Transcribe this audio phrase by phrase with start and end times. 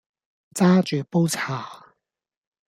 [0.55, 1.93] 揸住煲茶